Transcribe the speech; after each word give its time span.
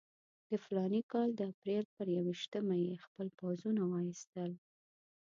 د 0.49 0.51
فلاني 0.63 1.01
کال 1.11 1.29
د 1.35 1.41
اپرېل 1.53 1.85
پر 1.95 2.05
یوویشتمه 2.17 2.75
یې 2.85 2.95
خپل 3.05 3.27
پوځونه 3.39 3.81
وایستل. 3.91 4.51